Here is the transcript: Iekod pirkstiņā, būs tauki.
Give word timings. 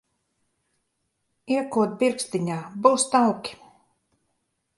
Iekod 1.57 1.93
pirkstiņā, 2.01 2.57
būs 2.87 3.07
tauki. 3.13 3.55